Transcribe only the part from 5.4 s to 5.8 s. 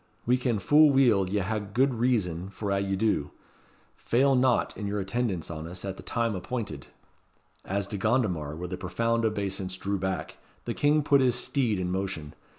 on